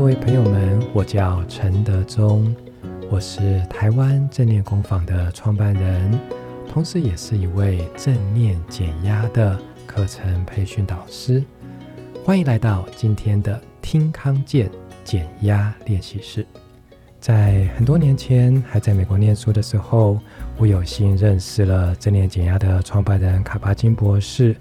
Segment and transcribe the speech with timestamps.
[0.00, 2.56] 各位朋友们，我叫陈德忠，
[3.10, 6.18] 我是台湾正念工坊的创办人，
[6.66, 11.44] 同时也是一位正念减压的课程培训导师。
[12.24, 14.70] 欢迎来到今天的听康健
[15.04, 16.46] 减压练习室。
[17.20, 20.18] 在很多年前，还在美国念书的时候，
[20.56, 24.56] 我有幸认识了正念减压的创办人卡巴金博士。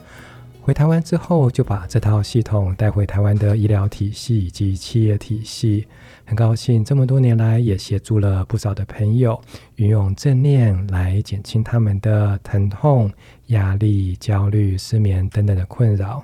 [0.69, 5.87] 回台湾之后，就把这套系统带回台湾的医疗体系以及企业体系。
[6.25, 9.41] 很高兴，这么多年来也协助了不少的朋友
[9.77, 13.11] 运用正念来减轻他们的疼痛、
[13.47, 16.23] 压力、焦虑、失眠等等的困扰。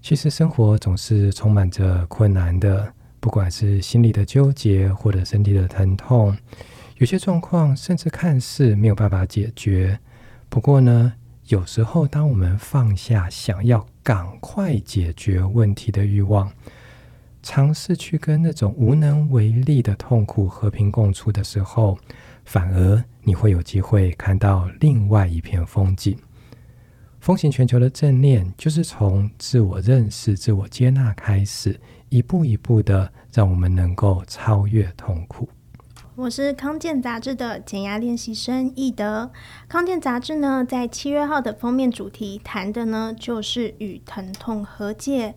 [0.00, 2.92] 其实生活总是充满着困难的。
[3.18, 6.36] 不管是心理的纠结，或者身体的疼痛，
[6.98, 9.98] 有些状况甚至看似没有办法解决。
[10.48, 11.12] 不过呢，
[11.48, 16.52] 有时候当我们放下想要赶快解决问题的欲望，
[17.42, 21.96] 尝试去跟那种无能为力的痛苦和平共处的时候，
[22.44, 26.14] 反而你会有机会看到另外一片风景。
[27.18, 31.80] 风行全球的正念，就是从自我认识、自我接纳开始。
[32.10, 35.48] 一步一步的，让我们能够超越痛苦。
[36.18, 39.30] 我是康健杂志的减压练习生易德。
[39.68, 45.36] 康健杂志呢，在七月号的封面主题谈的呢，就是与疼痛和解，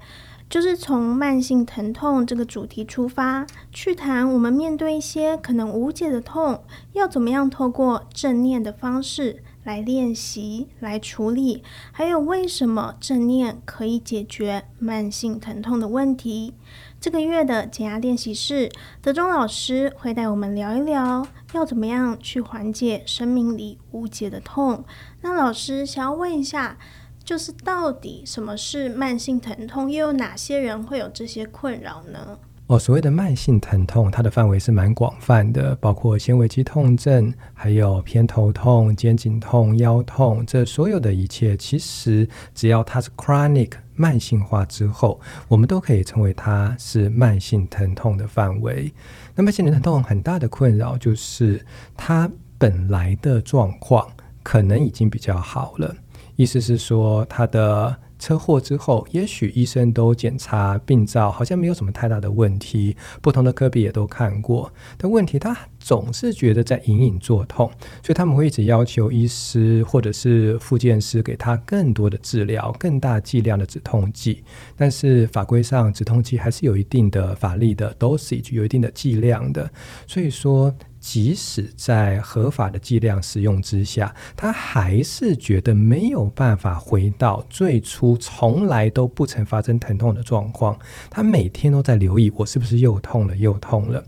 [0.49, 9.43] 就是从慢性疼痛这个主题出发，去谈我们面对一些可能无解的痛，要怎么样透过正念的方式。
[9.63, 16.55] 来练习，来处理，还有为什么正念可以解决慢性疼痛的问题？
[17.02, 18.69] 这个月的减压练习室，
[19.02, 24.85] 德中老师会带我们聊一聊，要怎么样去缓解生命里无解的痛。
[25.21, 26.77] 那老师想要问一下，
[27.23, 32.38] 就是到底什么是慢性疼痛，又有哪些人会有这些困扰呢？
[32.67, 43.71] 哦，所谓的慢性疼痛，它的范围是蛮广泛的，包括纤维肌痛症，还有偏头痛、肩颈痛、腰痛，这所有的一切，其实只要它是 chronic
[44.02, 48.92] 慢性化之后，我们都可以称为它是慢性疼痛的范围。
[49.36, 51.64] 那么慢性疼痛很大的困扰就是，
[51.95, 54.08] 它本来的状况
[54.42, 55.95] 可能已经比较好了，
[56.36, 57.95] 意思是说它的。
[58.21, 64.71] 车祸之后，也许医生都检查病灶，好像没有什么太大的问题，不同的科比也都看过。
[64.95, 67.65] 但问题他总是觉得在隐隐作痛，
[68.04, 74.43] 所以他们会一直要求医师或者是复健师给他更多的治疗、更大剂量的止痛剂。
[74.77, 79.67] 但是法规上，止痛剂还是有一定的法律的 dosage，有一定的剂量的。
[80.05, 80.71] 所以说。
[81.02, 90.78] 即使在合法的剂量使用之下，他还是觉得没有办法回到最初从来都不曾发生疼痛的状况。
[91.10, 94.02] 他每天都在留意，我是不是又痛了，又痛了。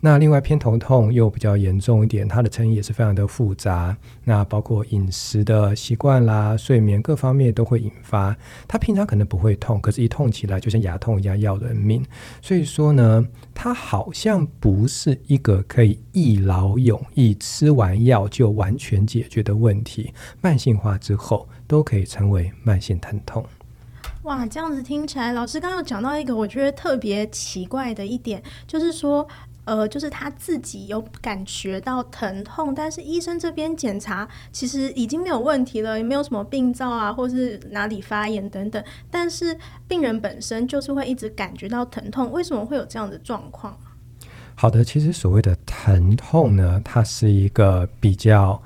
[0.00, 3.96] 那另外偏头痛又比较严重一点，它的成因也是非常的复杂。
[4.22, 8.36] 那包括饮食的习惯啦、睡眠各方面都会引发。
[8.68, 12.04] 他平常可能不会痛，可是一痛起来就像牙痛一样要人命。
[12.40, 20.14] 所以说呢，它好像不是一个可以一劳永逸，吃完药就完全解决的问题。
[20.40, 23.44] 慢性化之后都可以成为慢性疼痛。
[24.22, 29.26] 哇，这样子听起来，老师刚刚有讲到一个我觉得特别奇怪的一点，就是说。
[29.68, 38.82] 呃，就是他自己有感觉到疼痛，但是医生这边检查其实已经没有问题了，也没有什么病灶啊，或是哪里发炎等等。
[39.10, 39.54] 但是
[39.86, 43.76] 病人本身就是会一直感觉到疼痛，为什么会有这样的状况？
[44.54, 48.60] 好的，其实所谓的疼痛呢，它是一个比较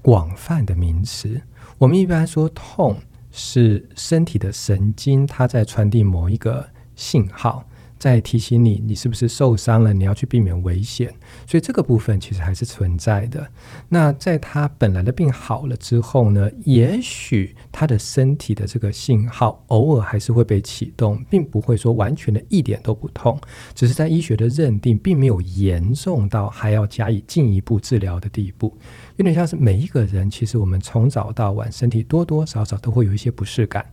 [0.00, 1.40] 广泛的名词。
[1.76, 2.96] 我们一般说痛
[3.32, 6.64] 是身体的神经，它在传递某一个
[6.94, 7.64] 信号。
[7.98, 9.92] 在提醒你，你是不是受伤了？
[9.92, 11.12] 你要去避免危险，
[11.46, 13.46] 所以这个部分其实还是存在的。
[13.88, 23.40] 那在他本来的病好了之后呢，也许他的身体的这个信号偶尔还是会被启动，并不会说完全的一点都不痛，
[23.74, 28.76] 只是在医学的认定并没有严重到还要加以进一步治疗的地步。
[29.16, 33.84] 有点像是每一个人，其实我们从早到晚身体多多少少都会有一些不适感。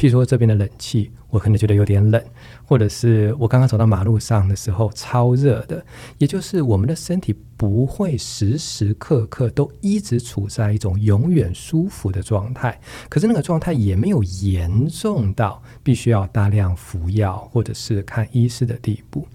[0.00, 2.24] 譬如说这边的冷气，我可能觉得有点冷，
[2.64, 5.84] 或者是我刚刚走到马路上的时候超热的，
[6.16, 12.80] 也就是我们的身体不会时时刻刻都一直处在一种永远舒服的状态，
[13.10, 19.28] 可是那个状态也没有严重到必须要大量服药或者是看医师的地步。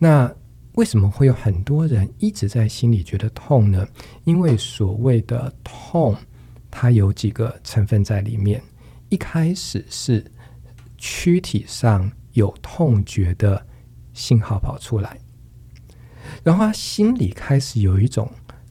[0.00, 0.28] 那
[0.72, 3.86] 为什么会有很多人一直在心里觉得痛呢？
[4.24, 6.16] 因为所谓的痛，
[6.72, 8.60] 它有几个成分在里面。
[9.08, 10.24] 一开始是
[10.96, 13.66] 躯体上有痛觉的
[14.12, 15.18] 信号跑出来，
[16.42, 18.30] 然后他心里开始有一种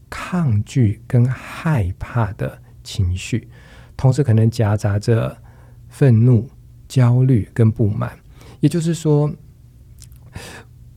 [0.10, 3.48] 抗拒跟害怕的情绪，
[3.96, 5.38] 同时可能夹杂着
[5.90, 6.50] 愤怒、
[6.88, 8.18] 焦虑跟不满。
[8.60, 9.32] 也就是说，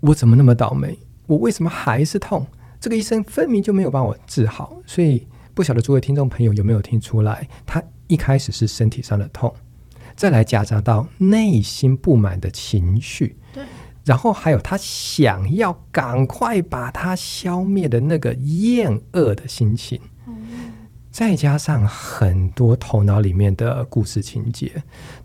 [0.00, 0.98] 我怎么那么倒霉？
[1.26, 2.46] 我为什么还是痛？
[2.80, 4.80] 这个医生分明就没有帮我治好。
[4.86, 7.48] 所以，不晓得诸位听众朋友有没有听出来？
[7.66, 9.54] 他一开始是身体上的痛，
[10.16, 13.36] 再来夹杂到内心不满的情绪。
[13.52, 13.62] 对。
[14.04, 20.34] 然后还有他想要赶快把它消灭的那个厌恶的心情，嗯
[21.12, 24.72] 再加上很多头脑里面的故事情节。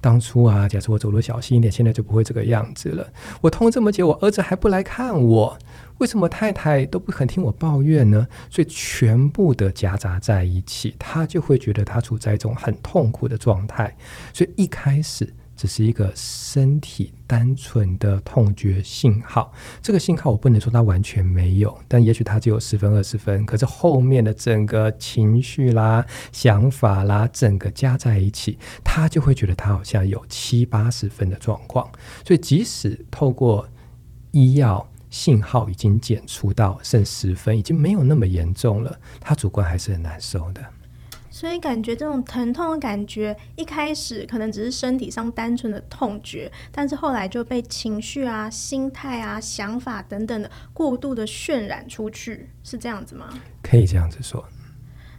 [0.01, 3.07] 当初啊，假设我走路小心一点，现在就不会这个样子了。
[3.39, 5.57] 我痛这么久，我儿子还不来看我，
[5.97, 8.27] 为什么太太都不肯听我抱怨呢？
[8.50, 13.95] 所以全部的夹杂在一起，他就会觉得他处在一种很痛苦的状态。
[14.33, 15.33] 所以一开始。
[15.57, 23.45] 只是一个身体单纯的痛觉信号，这个信号我不能说它完全没有，但也许它只有十分二十分。
[23.45, 31.89] 可是后面的整个情绪啦、想法啦，整个加在一起，他就会觉得他好像有七八十分的状况。
[32.27, 33.65] 所以即使透过
[34.31, 40.62] 医药信号已经减除到剩十分，已经没有那么严重了，他主观还是很难受的。
[41.31, 53.29] 所以感觉这种疼痛的感觉，一开始可能只是身体上单纯的痛觉，但是后来就被情绪啊、心态啊、想法等等的过度的渲染出去，是这样子吗？
[53.63, 54.45] 可以这样子说。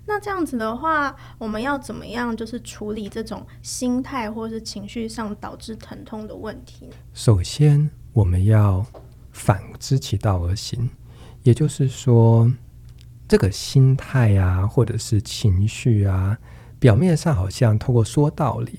[0.04, 6.90] 那这样子的话，我们要怎么样就是处理这种心态或是情绪上导致疼痛的问题？
[7.14, 8.86] 首先，我们要
[9.36, 10.88] 反之其道而行，
[11.42, 12.50] 也就是说。
[13.28, 16.38] 这个心态啊，或者是情绪啊，
[16.78, 18.78] 表面上好像透过说道理，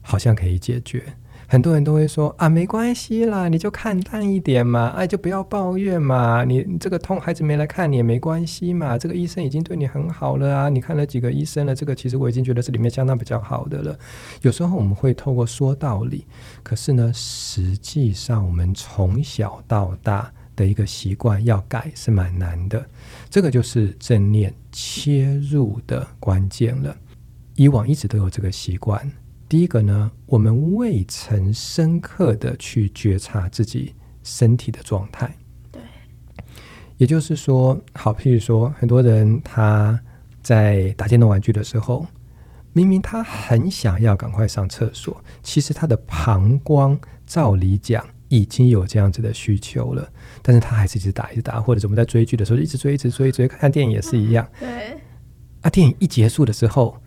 [0.00, 1.04] 好像可以解决。
[1.46, 6.44] 很多人都会说啊，没关系啦，你就看淡一点嘛，哎，就不要抱怨嘛。
[6.44, 8.96] 你这个痛，孩子没来看你也没关系嘛。
[8.96, 13.98] 这个医生已经对你很好了啊，你看了几个医生了，这个其实我已经觉得是里面相当比较好的了。
[14.42, 16.24] 有时候我们会透过说道理，
[16.62, 22.84] 可是呢，实际上我们从小到大的一个习惯要改是蛮难的。
[23.28, 26.96] 这个就是正念切入的关键了。
[27.56, 29.10] 以往一直都有这个习惯。
[29.48, 35.32] 第一个呢，我们未曾深刻的去觉察自己身体的状态。
[35.70, 35.80] 对。
[36.96, 39.98] 也就是说，好，譬如说，很多人他
[40.42, 42.06] 在打电动玩具的时候，
[42.72, 50.08] 明明他很想要赶快上厕所，其实他的膀胱照理讲已经有这样子的需求了。
[50.42, 53.48] 但是他还是一直打，一直打，或者是我们在追剧的时候一直追，一直追，一直追。
[53.48, 54.48] 看电影也是一样。
[54.58, 54.96] 对。
[55.62, 57.00] 啊，电影一结束的时候，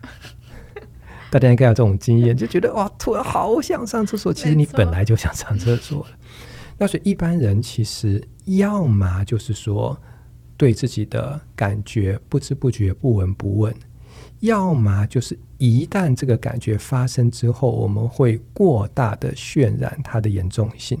[1.30, 4.32] 大家应该有这种经验，就觉得哇，突然好想上厕所。
[4.32, 6.16] 其实你本来就想上厕所了。
[6.78, 9.98] 那所以一般人其实要么就是说
[10.56, 13.74] 对自己的感觉不知不觉不闻不问，
[14.40, 20.98] 要么就是一旦这个感觉发生之后，我们会过大的渲染它的严重性。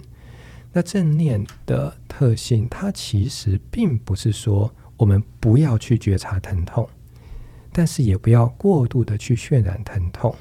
[0.72, 6.88] 那正念的特性，它其实并不是说我们不要去觉察疼痛，
[7.78, 10.34] 但是也不要过度的去渲染疼痛。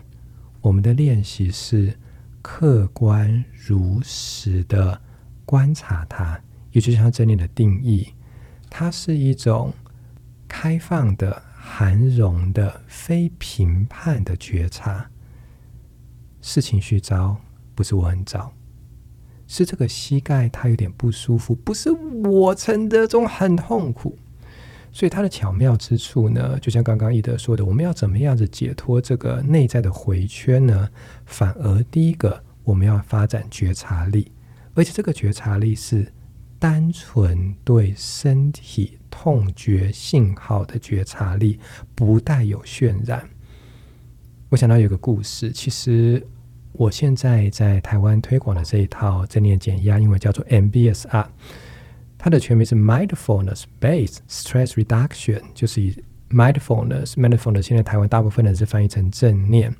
[0.59, 1.95] 我们的练习是
[2.41, 4.99] 客观如实的
[5.45, 8.11] 观察它，也就像这里的定义，
[8.71, 9.71] 它是一种
[10.47, 15.07] 开放的、含容的、非评判的觉察。
[16.41, 17.37] 是情绪糟，
[17.75, 18.51] 不是我很糟。
[19.45, 24.17] 是这个膝盖它有点不舒服，不是我承得中很痛苦，
[24.97, 30.89] 所以它的巧妙之处呢，就像刚刚一德说的，我们要怎么样子解脱这个内在的回圈呢？
[31.27, 34.31] 反而第一个我们要发展觉察力，
[34.73, 36.11] 而且这个觉察力是
[36.57, 41.59] 单纯对身体痛觉信号的觉察力，
[41.93, 43.29] 不带有渲染。
[44.49, 46.25] 我想到有个故事，其实。
[46.73, 51.25] 我现在在台湾推广的这一套正念减压，英文叫做 MBSR，
[52.17, 55.95] 它的全名是 Mindfulness Based Stress Reduction，就是以
[56.29, 59.73] Mindfulness，Mindfulness 现在台湾大部分人是翻译成正念。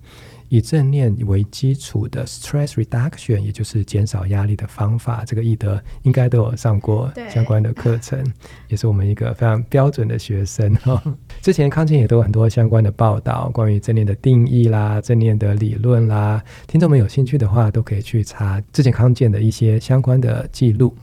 [0.49, 8.25] 以正念为基础的 stress reduction，也就是减少压力的方法，这个易德应该都有上过相关的课程，
[8.69, 11.03] 也是我们一个非常标准的学生哈。
[11.43, 20.95] 之前康健也都有很多相关的报道，关于正念的定义啦、正念的理论啦，听众们有兴趣的话，都可以去查之前康健的一些相关的记录。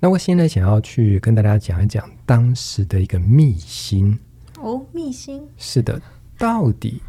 [0.00, 4.18] 那我现在想要去跟大家讲一讲当时的一个秘辛
[4.60, 6.00] 哦，秘辛是的，
[6.36, 7.00] 到底。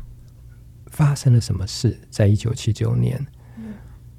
[0.92, 1.96] 发生了什么事？
[2.10, 3.24] 在一九七九年，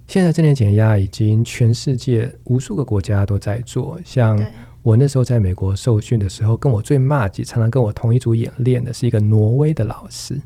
[0.06, 4.00] 现在正念减压已经全世界无数个国家都在做。
[4.04, 4.40] 像
[4.80, 10.40] 我那时候在美国受训的时候，跟我最麻吉，常常跟我同一组演练的是一个挪威的老师，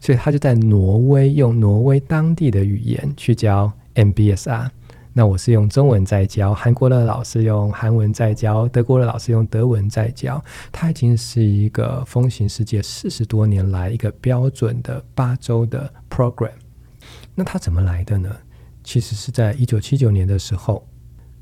[0.00, 4.68] 所以他就在挪威用挪威当地的语言去教 MBSR。
[5.16, 10.42] 那我是用中文在教，韩国的老师用韩文在教，德国的老师用德文在教。
[10.72, 16.50] 它已经是一个风行世界四十多年来一个标准的八周的 program。
[17.32, 18.28] 那它怎么来的呢？
[18.82, 20.84] 其实是在一九七九年的时候，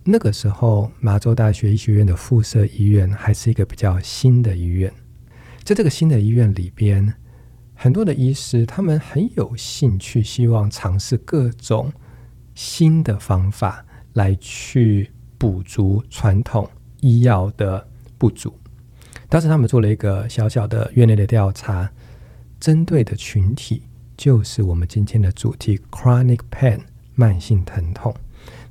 [0.05, 4.93] 那个时候麻州大学医学院的附设医院还是一个比较新的医院，
[5.65, 7.15] 在这个新的医院里边，
[7.75, 11.91] 很多的医师他们很有兴趣，希望尝试各种。
[12.55, 16.69] 新的方法来去补足传统
[17.01, 17.87] 医药的
[18.19, 18.53] 不足。
[19.29, 21.91] 当时他们做了一个小小的院内的调查，
[22.61, 23.83] 针对的群体
[24.17, 26.79] 就是我们今天的主题 chronic pain
[27.15, 28.15] 慢性疼痛。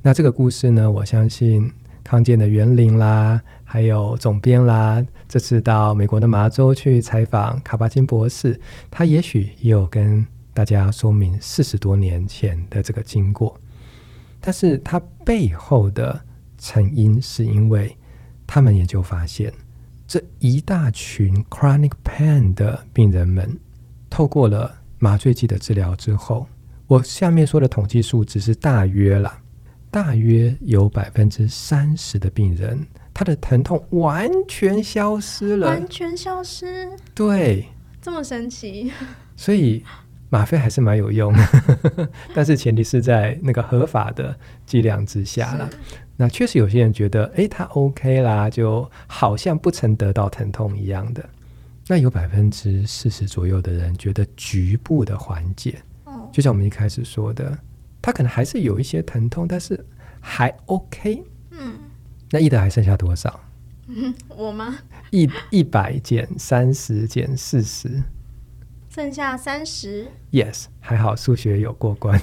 [0.00, 1.70] 那这个故事呢，我相信
[2.04, 8.58] 康健的袁林啦，还有总编啦，这次到美国的麻州去采访卡巴金博士，
[8.90, 10.24] 他也许也有跟
[10.54, 13.58] 大家说明四十多年前的这个经过。
[14.44, 16.20] 但是它背后的
[16.58, 17.96] 成因，是因为
[18.44, 19.52] 他们研究发现，
[20.06, 23.56] 这一大群 chronic pain 的病人们，
[24.10, 26.44] 透过了麻醉剂的治疗之后，
[26.88, 29.32] 我下面说的统计数只是大约了，
[29.92, 32.84] 大约有百分之三十的病人，
[33.14, 37.64] 他的疼痛完全消失了，完全消失，对，
[38.00, 38.90] 这么神奇，
[39.36, 39.84] 所以。
[40.32, 41.30] 吗啡还是蛮有用，
[42.34, 44.34] 但是前提是在那个合法的
[44.64, 45.68] 剂量之下了。
[46.16, 51.22] 那确实有些人觉得，哎，他 OK 啦，就好像不曾得到疼痛一样的。
[51.86, 55.82] 那有百分之四十左右的人觉得局部的缓解，
[56.32, 57.58] 就像我们一开始说的，
[58.00, 59.84] 他可能还是有一些疼痛，但是
[60.18, 61.22] 还 OK。
[61.50, 61.74] 嗯，
[62.30, 63.38] 那一德还剩下多少？
[63.88, 64.78] 嗯， 我吗？
[65.10, 68.02] 一一百减三十减四十。
[68.94, 72.20] 剩下三十，yes，还好数学有过关。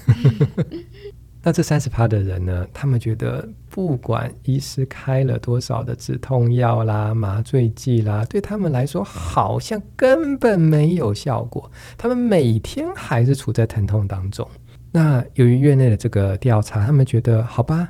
[1.41, 2.67] 那这三十趴的人呢？
[2.71, 11.71] 他们觉得不管医师开了多少的止痛药啦、麻醉剂啦，对他们来说好像根本没有效果。
[11.97, 14.47] 他们每天还是处在疼痛当中。
[14.91, 17.89] 那由于院内的这个调查，他们觉得好吧，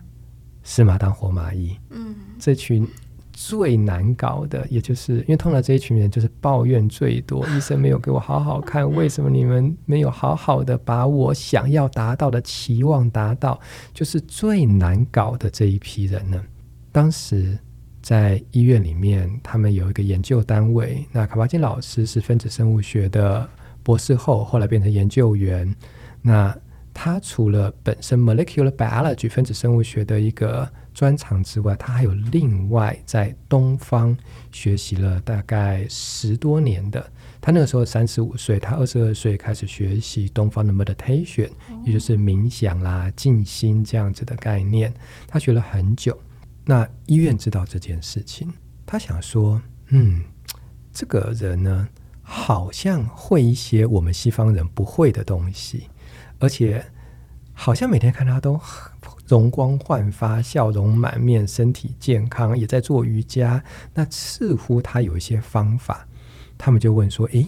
[0.64, 1.78] 死马当活马医。
[1.90, 2.88] 嗯，这群。
[3.42, 13.58] 最难搞的，也就是因为通常这一群人就是抱怨最多，医生没有给我好好看，为什么你们没有好好的把我想要达到的期望达到？
[13.94, 16.44] 就是最难搞的这一批人呢。
[16.92, 17.58] 当时
[18.02, 23.48] 在医院里面，他们有一个研究单位，那卡巴金老师是分子生物学的
[23.84, 25.74] 博士后，后来变成研究员。
[26.22, 26.54] 那
[26.94, 30.70] 他除了本身 molecular biology 分子生物学的一个
[31.00, 34.14] 专长之外，他还有另外在东方
[34.52, 37.10] 学习了大概十多年的。
[37.40, 41.50] 他那个时候三十五岁，他二十二岁开始学习东方的 meditation，
[41.86, 44.94] 也就是冥想啦、静心这样子的概念。
[45.26, 46.20] 他学了很久。
[46.66, 48.52] 那医院知道这件事情，
[48.86, 50.22] 他想说，嗯，
[50.92, 51.88] 这个人呢，
[52.22, 55.88] 好像会一些我们西方人不会的东西。
[56.40, 56.86] 而且，
[57.54, 58.60] 好像每天看他都
[59.30, 63.64] 容光焕发、笑容满面、身体健康，也在做瑜伽。
[63.94, 66.06] 那似乎他有一些方法，
[66.58, 67.48] 他们就问说：“诶。”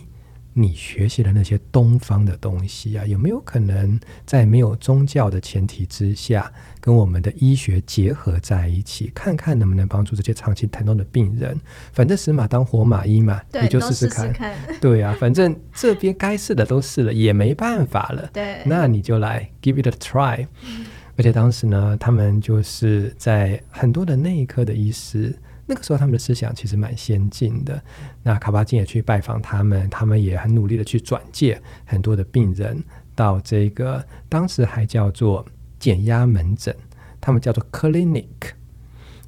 [0.53, 11.57] 你学习的那些东方的东西啊，有没有可能在没有宗教的前提之下，跟我们的医学结合在一起，看看能不能帮助这些长期疼痛的病人？
[11.93, 14.27] 反正死马当活马医嘛，你就试试看。
[14.27, 18.29] 试试看 对啊，反正这边该试的都试了，也没办法了。
[18.33, 20.45] 对，那你就来 give it a try。
[20.65, 20.85] 嗯。
[21.22, 25.32] 而且当时呢，他们就是在很多的内科的医师。
[25.68, 27.80] 那个时候，他们的思想其实蛮先进的。
[28.24, 35.46] 那卡巴金也去拜访他们，他们也很努力的去转介很多的病人到这个当时还叫做
[35.78, 36.75] 减压门诊，
[37.22, 38.25] 他们叫做 clinic，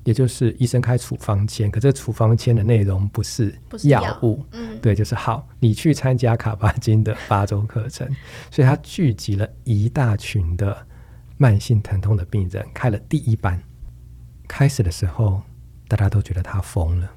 [0.04, 8.10] 也就是医生开处方签，可这处方签的内容不是药物，嗯，对，就是好，你去参加卡巴金的八周课程，
[8.50, 10.76] 所以他聚集了一大群的
[11.44, 13.62] 慢性疼痛的病人，开了第一班。
[14.48, 15.42] 开始的时候。
[15.86, 17.12] 大家都觉得他疯了，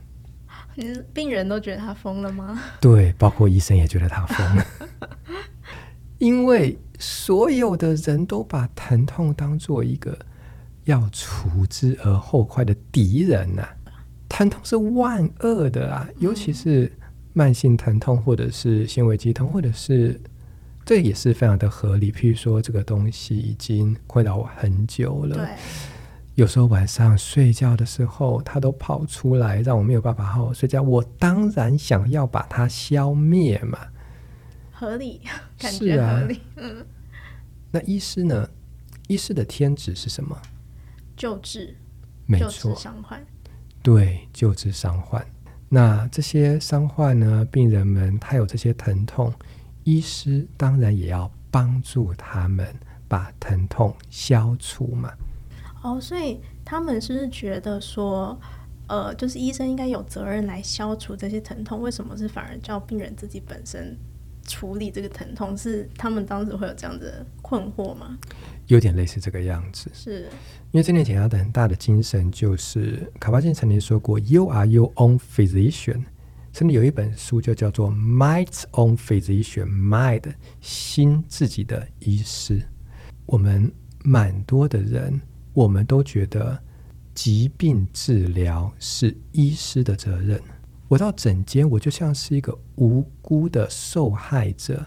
[1.14, 2.60] 病人都觉得他疯了吗？
[2.78, 4.66] 对，包括医生也觉得他疯了，
[6.18, 10.18] 因为所有的人都把疼痛当做一个
[10.84, 13.94] 要除之而后快的敌人呐、啊。
[14.28, 16.92] 疼痛是万恶的啊，尤其是
[17.32, 20.20] 慢性疼痛，或者是纤维肌痛，或者是
[20.86, 22.12] 这也是非常的合理。
[22.12, 25.36] 譬如说，这个东西已经困扰我很久了。
[25.36, 25.48] 对。
[26.36, 30.80] 有时候晚上睡觉的时候，它都跑出来，让我没有办法好好睡觉。
[30.80, 33.78] 我当然想要把它消灭嘛。
[34.70, 35.22] 合理，
[35.58, 36.34] 感觉合理。
[36.34, 36.86] 啊、嗯。
[37.72, 38.48] 那医师呢？
[39.08, 40.40] 医师的天职是什么？
[41.16, 41.74] 救治。
[42.26, 42.74] 没错。
[42.76, 43.24] 伤患。
[43.82, 45.26] 对，救治伤患。
[45.68, 47.44] 那这些伤患呢？
[47.50, 49.32] 病人们他有这些疼痛，
[49.86, 52.66] 医师当然也要帮助他们
[53.06, 55.12] 把疼痛消除嘛。
[55.80, 58.36] 哦，所以他们是不是觉得说，
[58.88, 61.80] 呃，就是医生应该有责任来消除这些疼痛？
[61.80, 63.96] 为什么是反而叫病人自己本身
[64.42, 65.56] 处理这个疼痛？
[65.56, 68.18] 是他们当时会有这样的困惑吗？
[68.66, 70.28] 有点类似这个样子，是。
[70.72, 76.06] 因为正念减压的很大的精神就是卡巴金曾经说过：“You are your own physician。”
[76.56, 80.32] 甚至有一本书就叫做《Mind's Own Physician》，Mind
[80.62, 82.62] 心自己的医师。
[83.26, 83.70] 我们
[84.02, 85.20] 蛮多的人，
[85.52, 86.58] 我们都觉得
[87.12, 90.40] 疾病治疗是医师的责任。
[90.88, 94.86] 我到诊间，我就像是一个无辜的受害者，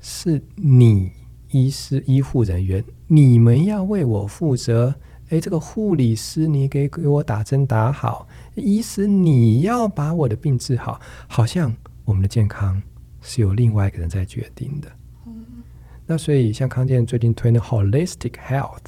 [0.00, 1.10] 是你
[1.52, 4.94] 医师、医护人员，你们要为我负责。
[5.30, 11.00] 诶，这个护理师，你给给我打针打好；医师，你要把我的病治好。
[11.26, 12.80] 好像我们的健康
[13.20, 14.88] 是由另外一个人在决定的。
[15.26, 15.44] 嗯。
[16.06, 18.84] 那所以，像康健最近推的 Holistic Health，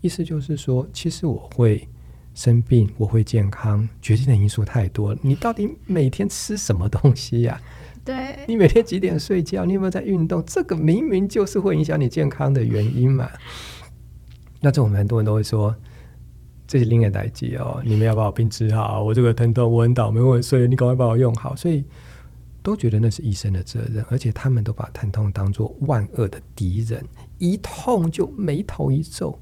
[0.00, 1.88] 意思就是说，其实我会
[2.34, 5.18] 生病，我会健康，决定的因素太多了。
[5.20, 7.60] 你到底每天吃什么东西呀？
[8.04, 8.38] 对。
[8.46, 9.64] 你每天几点睡觉？
[9.64, 10.40] 你有没有在运动？
[10.46, 13.28] 这个明明就是会影响你健康的原因嘛。
[14.60, 15.74] 那这我们很多人都会说，
[16.66, 21.82] 这是另一个代际哦，你们要把我病治好，我这个疼痛我很倒霉，我很衰，你赶快把我用好，所以
[22.62, 27.02] 都觉得那是医生的责任，而且他们都把疼痛当做万恶的敌人，
[27.38, 29.36] 一痛就眉头一皱，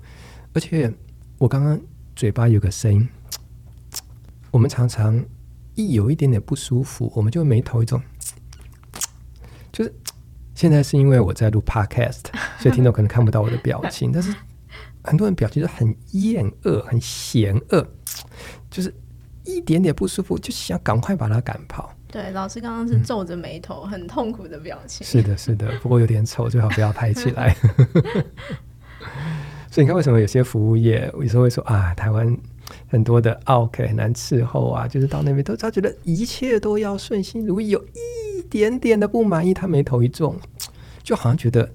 [0.54, 0.90] 而且
[1.36, 1.80] 我刚刚
[2.14, 3.08] 嘴巴有个声音，
[4.52, 5.20] 我们常常
[5.74, 8.00] 一有一点点不舒服，我们就眉头一皱，
[9.72, 9.92] 就是
[10.54, 12.22] 现在是因为我在录 Podcast，
[12.60, 14.32] 所以听众可能看不到我的表情，但是。
[15.08, 17.86] 很多人表情都很厌恶、很嫌恶，
[18.70, 18.94] 就是
[19.44, 21.90] 一点点不舒服就想赶快把他赶跑。
[22.10, 25.06] 对，老师刚刚是皱着眉头、嗯，很痛苦的表情。
[25.06, 27.56] 是的，是的，不过有点丑，最好不要拍起来。
[29.70, 32.36] 所以你看，为什么有些服务业有时候会说啊，台湾
[32.86, 34.88] 很多的奥客很难伺候啊？
[34.88, 40.34] 就是到那边都他觉得一切都要顺心如意，有一点点的不满意，他眉头一皱，
[41.02, 41.70] 就好像觉得。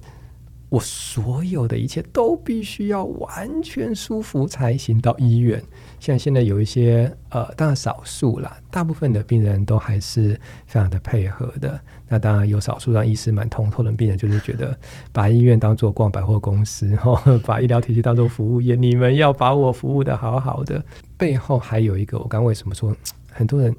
[0.74, 5.00] 我所有的一切都必须要完全舒服才行。
[5.00, 5.62] 到医院，
[6.00, 10.32] 像现在有一些呃，当然少数啦，大部分的病人都还是
[10.66, 11.80] 非常的配合的。
[12.08, 14.76] 那当然有少数让医师蛮痛痛的病人，就是觉得
[15.12, 20.84] 把医院当做逛百货公司，然 后把医疗体系当做服务业，你们要把我服务得好好的。
[21.16, 22.96] 背后还有一个，我刚为什么说
[23.30, 23.72] 很多人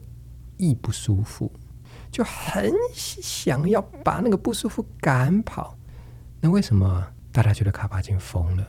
[0.55, 1.51] 一不舒服
[2.09, 5.75] 就很想要把那个不舒服赶跑。
[6.41, 8.67] 那为什么大家觉得卡巴金疯了？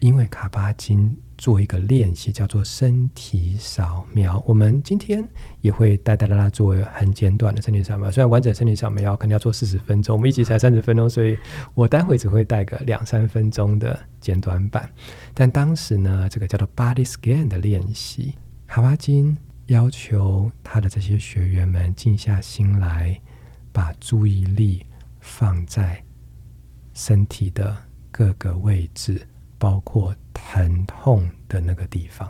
[0.00, 4.42] 因为卡巴金做一个练习叫做身体扫描。
[4.46, 5.26] 我们今天
[5.62, 8.10] 也会带带大家做很简短的身体扫描。
[8.10, 11.38] 虽然完整身体扫描肯定要做四十分钟，我们一集才三十分钟，所以
[11.72, 14.90] 我待会只会带个两三分钟的简短版。
[15.32, 18.34] 但当时呢，这个叫做 Body Scan 的练习，
[18.66, 19.34] 卡巴金
[19.66, 23.18] 要求他的这些学员们静下心来，
[23.72, 24.84] 把注意力
[25.20, 26.03] 放在。
[26.94, 27.76] 身体的
[28.10, 29.20] 各个位置，
[29.58, 32.28] 包括疼痛的那个地方，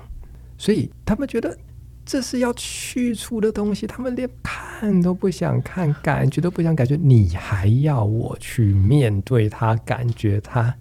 [0.58, 1.56] 所以他们觉得
[2.04, 10.74] 这是要去除的东西，他们连看都不想看，感觉都不想感觉，你还要我去面对它，感觉它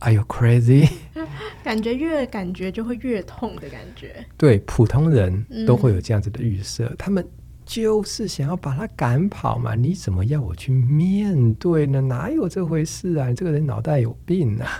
[0.00, 0.88] ，Are you crazy？
[1.62, 4.24] 感觉越感觉就会越痛的感觉。
[4.36, 7.26] 对，普通人都会有这样子的预设，嗯、他们。
[7.66, 9.74] 就是想要把他赶跑嘛？
[9.74, 12.00] 你怎么要我去面对呢？
[12.00, 13.28] 哪有这回事啊？
[13.28, 14.70] 你这个人脑袋有病啊！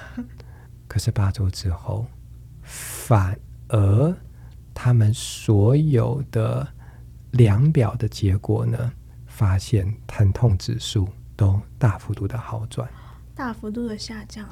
[0.86, 2.06] 可是八周之后，
[2.62, 3.36] 反
[3.68, 4.16] 而
[4.72, 6.66] 他们所有的
[7.32, 8.92] 量表的结果呢，
[9.26, 12.88] 发现疼痛指数都大幅度的好转，
[13.34, 14.48] 大幅度的下降。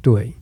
[0.00, 0.32] 对，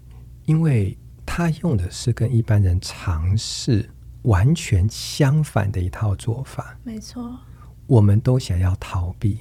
[0.45, 3.89] 因为他用的是跟一般人尝试。
[4.23, 7.39] 完全相反的一套做法，没错。
[7.87, 9.39] 我们都想要逃避，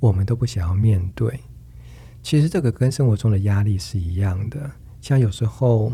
[0.00, 1.40] 我们都不想要面对。
[2.22, 4.70] 其实这个跟生活中的压力是一样的。
[5.00, 5.92] 像有时候，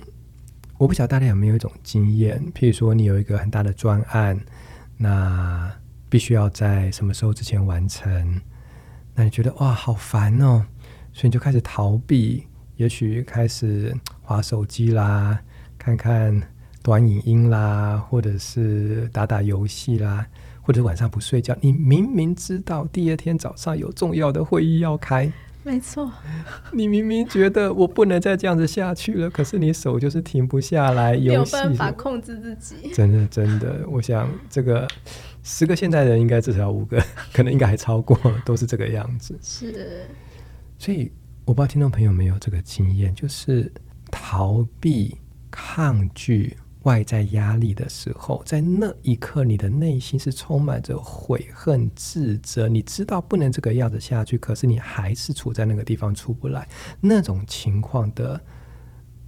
[0.79, 4.40] 我不晓得大家有没有一种经验，譬如说你有一个很大的专案，
[4.96, 5.70] 那
[6.09, 8.40] 必须要在什么时候之前完成，
[9.14, 10.64] 那你觉得哇，好烦哦。
[11.12, 12.46] 所以你就开始逃避，
[12.77, 15.40] 也许开始划手机啦，
[15.77, 16.40] 看看
[16.85, 20.27] 短影音啦，或者是打打游戏啦，
[20.61, 21.57] 或者晚上不睡觉。
[21.62, 25.33] 你明明知道第二天早上有重要的会议要开。
[25.62, 26.12] 没错，
[26.75, 32.92] 你明明觉得我不能再这样子下去了，可是你手就是停不下来，没有办法控制自己。
[32.92, 34.87] 真的，真的，我想这个
[35.42, 39.35] 十个现代人应该至少五个， 可能应该还超过，都是这个样子。
[39.40, 40.03] 是，
[40.77, 41.11] 所以
[41.47, 43.73] 我不知道听众朋友有没有这个经验，就是
[44.11, 45.16] 逃避、
[45.51, 46.55] 抗拒。
[46.85, 52.68] 外在压力的时候，在那一刻，你的内心是充满着悔恨、自责。
[52.68, 56.68] 你知道不能这个样子下去，可是你还是处在那个地方出不来。
[57.01, 58.40] 那种情况的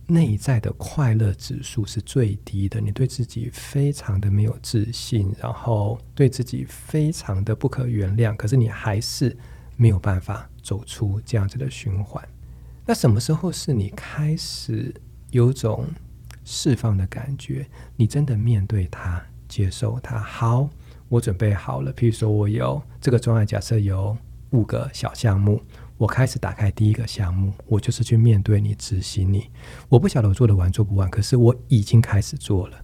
[0.07, 8.37] 内在的快乐指数是最低的，你对自己非常的没有自信，然后对自己非常的不可原谅。
[8.37, 9.37] 可是你还是
[9.77, 12.23] 没有办法走出这样子的循环。
[12.85, 14.95] 那什么时候是你开始
[15.31, 15.87] 有种
[16.49, 20.17] 释放的感觉，你真的面对它，接受它。
[20.17, 20.71] 好，
[21.09, 21.93] 我准备好了。
[21.93, 24.17] 譬如说，我有这个专案，假设有
[24.51, 25.61] 五个小项目，
[25.99, 29.51] 我开始打开第一个项目，我就是去面对你，执行你。
[29.89, 32.79] 我不晓得我做得完做不完，可是我已经开始做了。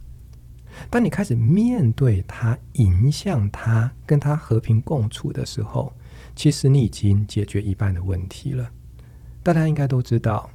[0.90, 5.92] 当你开始面对它，迎向它，跟它和平共处的时候，
[6.34, 8.68] 其实你已经解决一半的问题了。
[9.44, 10.50] 大家应该都知道，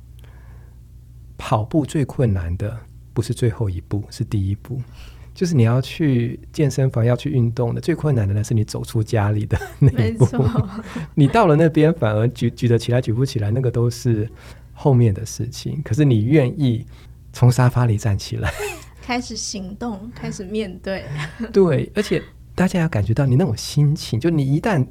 [1.37, 2.77] 跑步最困难的。
[3.17, 4.79] 不是最后一步，是第一步，
[5.33, 10.27] 就是你要去健身房要去运动的，最困难的呢是你走出家里的那一步。
[11.15, 14.29] 你到了那边反而举举得起来举不起来，那个都是
[14.71, 15.81] 后面的事情。
[15.83, 16.85] 可是你愿意
[17.33, 18.53] 从沙发里站起来，
[19.01, 21.03] 开始行动，开始面对。
[21.51, 22.21] 对，而且
[22.53, 24.85] 大家要感觉到你那种心情，就你一旦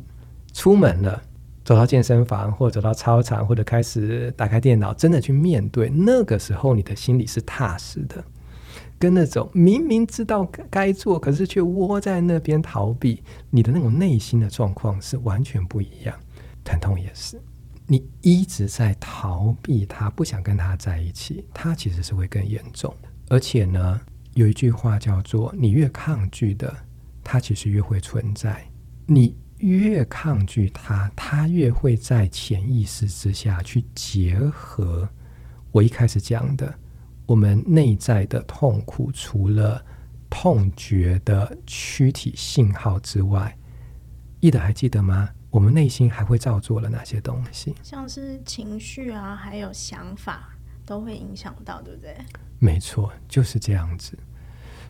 [0.53, 1.23] 出门了。
[1.67, 8.25] 走到健身房，或者走到操场，或者开始打开电脑，真的去面对，那个时候你的心里是踏实的，
[9.01, 16.17] 跟那种明明知道该做，可是却窝在那边逃避，你的那种内心的状况是完全不一样。
[16.63, 17.37] 疼痛也是，
[17.85, 22.95] 你一直在逃避他，不想跟他在一起，他其实是会更严重。
[23.29, 24.01] 而且呢，
[24.35, 26.73] 有一句话叫做：你越抗拒的，
[27.25, 28.65] 他其实越会存在。
[29.05, 29.35] 你。
[29.59, 35.09] 越抗拒它，它越会在潜意识之下去结合
[35.73, 36.73] 我一开始讲的，
[37.27, 39.85] 我们内在的痛苦，除了
[40.29, 43.57] 痛觉的躯体信号之外，
[44.41, 45.31] 一德还记得吗？
[45.51, 47.75] 我们内心还会造作了哪些东西？
[47.83, 50.51] 像是情绪啊，还有想法，
[50.85, 52.15] 都会影响到，对不对？
[52.59, 54.19] 没错，就是这样子。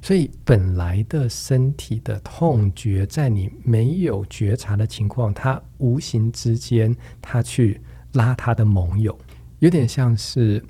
[0.07, 7.81] 所以，本来的身体的痛觉，在你没有觉察的情况，它无形之间，它去
[8.13, 9.19] 拉它的盟友，
[9.59, 10.65] 有点像是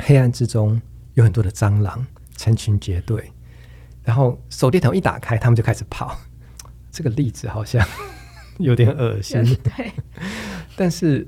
[0.00, 0.78] 黑暗之中
[1.14, 3.32] 有很多的蟑螂成群结队，
[4.02, 6.14] 然后手电筒一打开，他们就开始跑。
[6.90, 7.82] 这个例子好像
[8.58, 9.90] 有点恶心，对。
[10.76, 11.26] 但是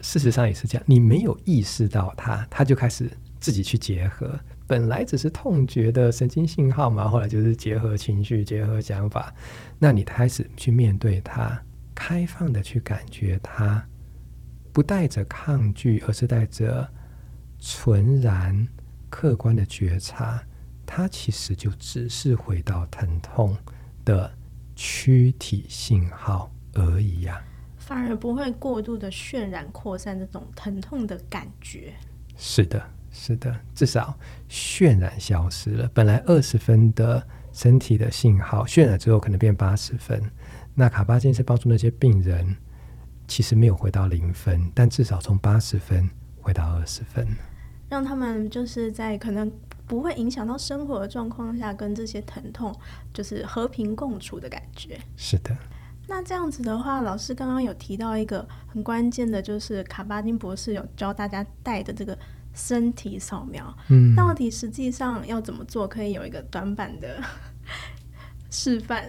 [0.00, 4.40] 事实上也是这样，你没有意识到它，它就开始自己去结合。
[4.72, 9.30] 本来只是痛觉的神经信号嘛，后来就是结合情绪、结合想法。
[9.78, 11.62] 那你开始去面对它，
[11.94, 13.86] 开放的去感觉它，
[14.72, 16.90] 不带着抗拒，而是带着
[17.58, 18.66] 纯然
[19.10, 20.42] 客观的觉察。
[20.86, 23.54] 它其实就只是回到疼痛
[24.06, 24.32] 的
[24.74, 27.44] 躯体信号而已呀，
[27.76, 31.92] 反而不会过度的渲染扩散这种疼痛的感觉。
[32.38, 32.82] 是的。
[33.12, 35.88] 是的，至少渲染消失了。
[35.92, 40.22] 本来二十分的身体的信号，渲染之后可能变八十分。
[40.74, 42.56] 那卡巴金是帮助那些病人，
[43.28, 46.08] 其实没有回到零分，但至少从八十分
[46.40, 47.26] 回到二十分，
[47.90, 49.52] 让他们就是在可能
[49.86, 52.74] 不会影响到生活的状况下，跟这些疼痛
[53.12, 54.98] 就是和平共处的感觉。
[55.16, 55.54] 是的。
[56.12, 62.16] 那这样子的话，老师刚刚有提到一个很关键的，就是卡巴金博士有教大家带的这个。
[62.54, 65.88] 身体扫描，嗯，到底实际上要怎么做？
[65.88, 67.18] 可以有一个短板的
[68.52, 69.08] 示范？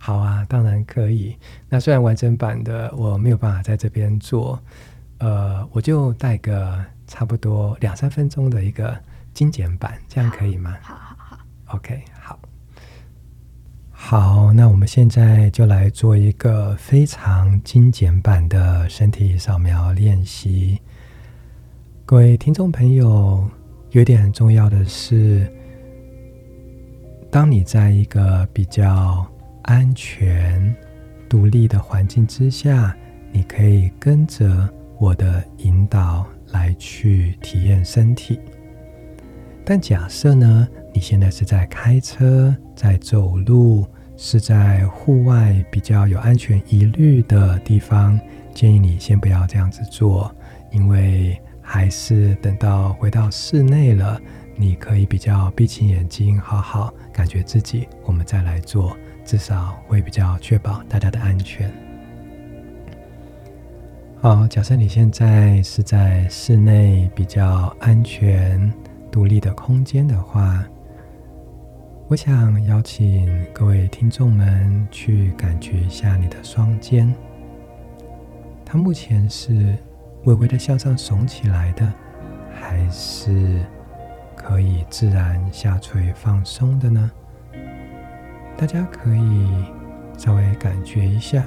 [0.00, 1.36] 好啊，当然可以。
[1.68, 4.60] 那虽然完整版的我没有办法在这边做，
[5.18, 9.00] 呃，我就带个差不多两三分钟的一个
[9.32, 10.76] 精简版，这样可以吗？
[10.82, 11.38] 好好好
[11.76, 12.02] ，OK，
[14.06, 20.78] 好，那我们现在就来做一个非常精简版的身体扫描练习。
[22.04, 23.48] 各位听众朋友，
[23.92, 25.50] 有一点很重要的是，
[27.30, 29.26] 当你在一个比较
[29.62, 30.76] 安全、
[31.26, 32.94] 独立的环境之下，
[33.32, 38.38] 你可以跟着我的引导来去体验身体。
[39.64, 43.84] 但假设呢，你现在是在开车，在走路，
[44.16, 48.18] 是在户外比较有安全疑虑的地方，
[48.54, 50.32] 建议你先不要这样子做，
[50.70, 54.20] 因为还是等到回到室内了，
[54.54, 61.68] 你可以比较闭起眼睛，好好感觉自己，我们再来做，至少会比较确保大家的安全。
[64.20, 68.72] 好，假设你现在是在室内比较安全、
[69.10, 70.64] 独立的空间的话，
[72.14, 77.12] 我想邀请各位听众们去感觉一下你的双肩，
[78.64, 79.76] 它目前是
[80.22, 81.92] 微微的向上耸起来的，
[82.54, 83.58] 还是
[84.36, 87.10] 可以自然下垂放松的呢？
[88.56, 89.48] 大家可以
[90.16, 91.44] 稍微感觉一下。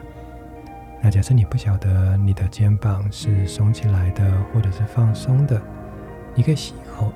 [1.01, 5.61] 那假设你不晓得你的肩膀是耸起来的，或者是放松的，
[6.35, 7.13] 你可以吸一口，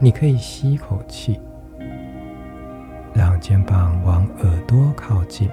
[0.00, 1.40] 你可以吸一口气，
[3.14, 5.48] 让肩膀往耳朵靠近，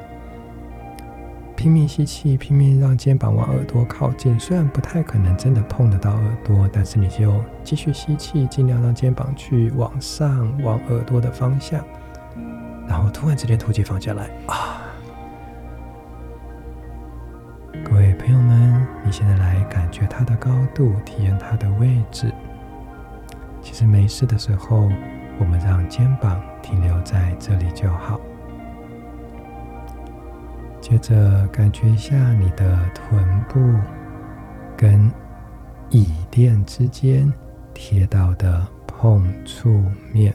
[1.55, 4.39] 拼命吸气，拼命让肩膀往耳朵靠近。
[4.39, 11.83] 虽然不太可能真的碰得到耳朵，但是你就继续吸气，尽量让肩膀去往上，往耳朵的方向，
[12.87, 14.81] 然后突然之间吐气放下来啊。
[17.83, 22.31] 各位朋友们，你现在来感觉它的高度，体验它的位置。
[23.61, 24.89] 其实没事的时候，
[25.39, 28.19] 我们让肩膀停留在这里就好。
[30.79, 33.59] 接着感觉一下你的臀部
[34.77, 35.11] 跟
[35.89, 37.31] 椅垫之间
[37.73, 40.33] 贴到的碰触面。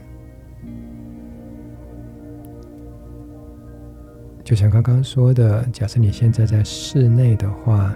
[4.42, 7.94] 就像刚刚说的，假设你现在在室内的话，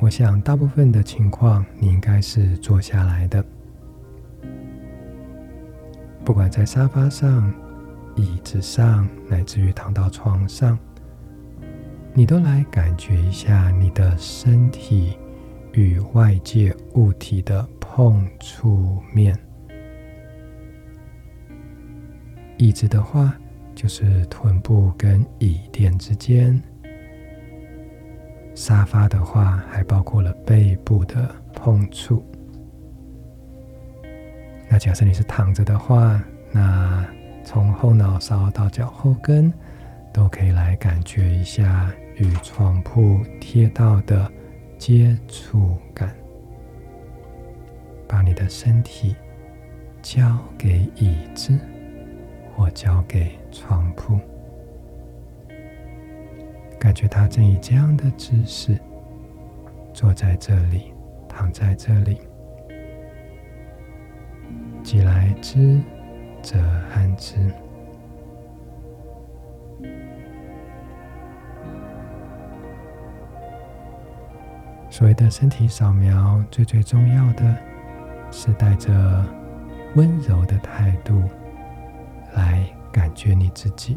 [0.00, 3.44] 我想大部分的情况你应该是坐下来的。
[6.24, 7.52] 不管在沙发上、
[8.16, 10.78] 椅子上，乃至于躺到床上，
[12.14, 15.18] 你都来感觉一下你的身体
[15.72, 19.38] 与外界物体的碰触面。
[22.56, 23.34] 椅子的话，
[23.74, 26.58] 就是臀部跟椅垫之间，
[28.54, 32.24] 沙发的话还包括了背部的碰触。
[34.74, 37.06] 那假设你是躺着的话，那
[37.44, 39.52] 从后脑勺到脚后跟，
[40.12, 44.28] 都可以来感觉一下与床铺贴到的
[44.76, 46.12] 接触感。
[48.08, 49.14] 把你的身体
[50.02, 51.56] 交给椅子。
[52.56, 54.18] 或交给床铺，
[56.80, 58.76] 感觉他正以这样的姿势
[59.92, 60.92] 坐在这里，
[61.28, 62.18] 躺在这里。
[64.84, 65.80] 既来之，
[66.42, 66.60] 则
[66.94, 67.36] 安之。
[74.90, 77.56] 所谓的身体扫描，最最重要的
[78.30, 79.24] 是带着
[79.96, 81.22] 温柔的态度。
[82.34, 83.96] 来感觉你自己，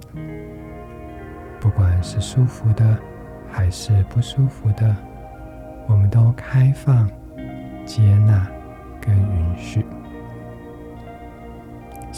[1.60, 2.98] 不管是舒服的
[3.52, 4.96] 还是不舒服的，
[5.88, 7.10] 我们都开放、
[7.86, 8.48] 接纳
[9.02, 9.86] 跟允许。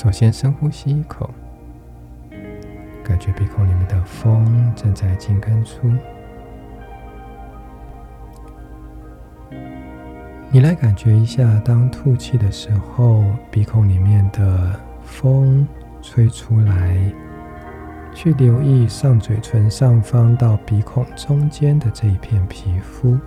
[0.02, 1.30] 首先深呼吸一口，
[3.04, 5.92] 感觉鼻孔里面的风正在进跟出。
[10.50, 15.68] 你来感觉一下，当吐气的时候，鼻孔里面的风。
[16.02, 16.98] 吹出来，
[18.14, 23.20] 去留意上嘴唇上方到鼻孔中间的这一片皮肤。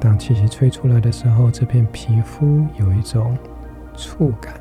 [0.00, 3.36] 当气息吹出来的时候，这片皮肤有一种
[3.98, 4.54] 触感，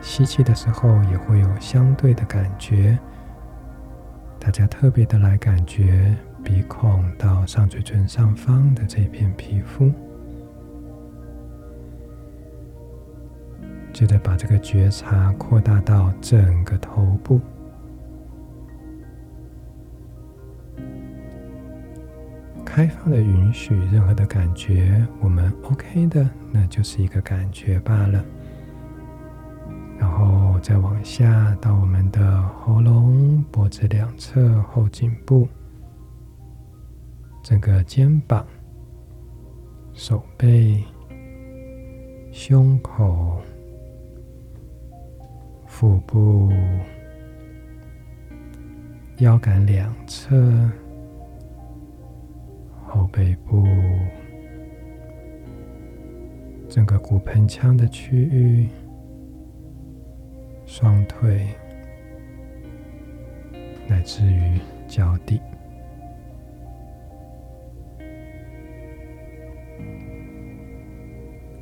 [0.00, 2.98] 吸气的时候也会有相对的感觉。
[4.40, 9.92] 大家特别的来感觉鼻孔到上嘴唇上方的这片皮肤。
[13.92, 17.40] 接着把这个觉察扩大到整个头部，
[22.64, 28.24] 开放的允许任何的感觉，我们 OK 的，那就是一个感觉罢了。
[30.66, 35.46] 再往下到我们的喉咙、脖子两侧、后颈部、
[37.40, 38.44] 整个肩膀、
[39.92, 40.82] 手背、
[42.32, 43.40] 胸口。
[45.68, 46.50] 腹部、
[49.18, 50.68] 腰杆两侧、
[52.84, 53.64] 后背部，
[56.68, 58.68] 整个骨盆腔的区域，
[60.78, 61.46] 双腿，
[63.88, 65.40] 乃至于脚底。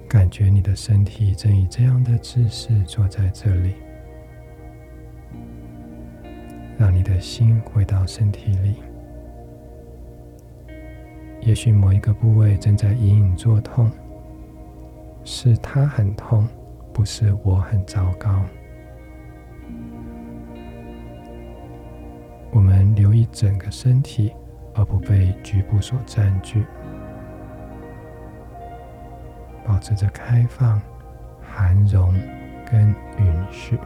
[0.08, 3.74] 感觉你的身体正以这样的姿势坐在这里，
[6.76, 8.82] 让你的心回到身体里。
[11.40, 13.88] 也许某一个部位正在隐隐作痛，
[15.22, 16.48] 是它很痛，
[16.92, 18.44] 不是我很糟糕。
[23.34, 24.32] 整个身体，
[24.74, 26.64] 而不被局部所占据。
[29.66, 30.80] 保持着开放、
[31.42, 32.14] 涵容
[32.64, 33.76] 跟允许。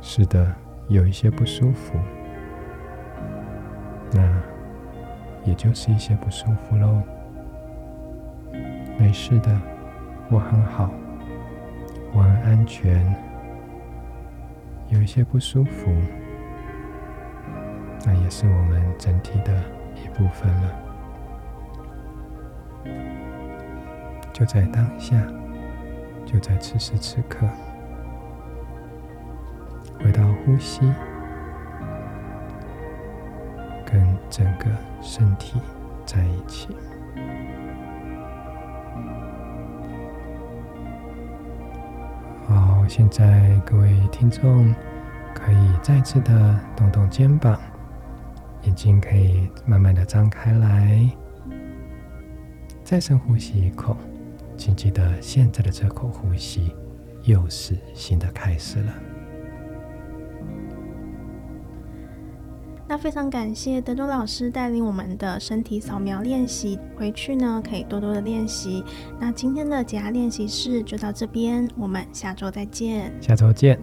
[0.00, 0.54] 是的，
[0.86, 1.98] 有一些不舒服，
[4.12, 4.22] 那
[5.42, 7.02] 也就是一些不舒服喽。
[8.96, 9.50] 没事的，
[10.30, 10.88] 我很好，
[12.12, 13.33] 我很安全。
[14.94, 15.92] 有一些不舒服，
[18.06, 19.52] 那也是我们整体的
[19.96, 20.70] 一部分了。
[24.32, 25.16] 就在当下，
[26.24, 27.44] 就在此时此刻，
[29.98, 30.80] 回到呼吸，
[33.84, 34.66] 跟整个
[35.02, 35.60] 身体
[36.06, 36.68] 在一起。
[42.46, 44.74] 好，现在各位听众
[45.44, 47.60] 可以再次的动动肩膀，
[48.62, 51.06] 眼睛可以慢慢的张开来，
[52.82, 53.94] 再深呼吸一口。
[54.56, 56.74] 请记得，现在的这口呼吸
[57.24, 58.94] 又是新的开始了。
[62.88, 68.82] 那非常感谢德州老师带领我们的身体扫描练习，回去呢可以多多的练习。
[69.20, 73.12] 那今天的解压练习室就到这边，我们下周再见。
[73.20, 73.78] 下周见。